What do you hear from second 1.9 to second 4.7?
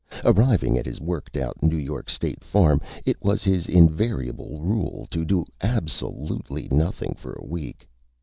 State farm, it was his invariable